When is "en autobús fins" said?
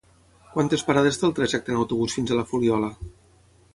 1.75-2.33